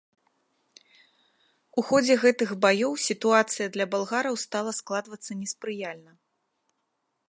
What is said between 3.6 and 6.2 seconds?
для балгараў стала складвацца неспрыяльна.